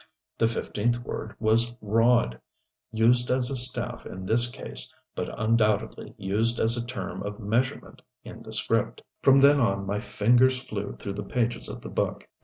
The 0.39 0.47
fifteenth 0.47 0.97
word 1.03 1.35
was 1.39 1.75
rod 1.79 2.41
used 2.91 3.29
as 3.29 3.51
a 3.51 3.55
staff 3.55 4.03
in 4.03 4.25
this 4.25 4.49
case 4.49 4.91
but 5.13 5.29
undoubtedly 5.39 6.15
used 6.17 6.59
as 6.59 6.75
a 6.75 6.83
term 6.83 7.21
of 7.21 7.39
measurement 7.39 8.01
in 8.23 8.41
the 8.41 8.51
script. 8.51 9.03
From 9.21 9.39
then 9.41 9.59
on 9.59 9.85
my 9.85 9.99
fingers 9.99 10.59
flew 10.63 10.93
through 10.93 11.13
the 11.13 11.23
pages 11.23 11.67
of 11.69 11.81
the 11.81 11.89
Book. 11.91 12.27